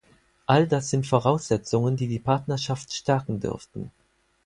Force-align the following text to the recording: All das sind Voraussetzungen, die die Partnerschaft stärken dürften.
All 0.47 0.67
das 0.67 0.89
sind 0.89 1.05
Voraussetzungen, 1.05 1.95
die 1.95 2.07
die 2.07 2.17
Partnerschaft 2.17 2.91
stärken 2.91 3.39
dürften. 3.39 3.91